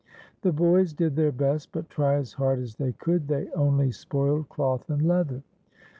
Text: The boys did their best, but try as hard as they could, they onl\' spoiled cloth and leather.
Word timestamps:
The 0.41 0.51
boys 0.51 0.93
did 0.93 1.15
their 1.15 1.31
best, 1.31 1.71
but 1.71 1.87
try 1.91 2.15
as 2.15 2.33
hard 2.33 2.57
as 2.59 2.77
they 2.77 2.93
could, 2.93 3.27
they 3.27 3.45
onl\' 3.55 3.93
spoiled 3.93 4.49
cloth 4.49 4.89
and 4.89 5.03
leather. 5.07 5.43